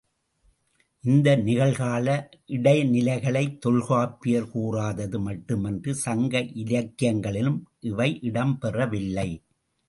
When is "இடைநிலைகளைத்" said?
2.47-3.57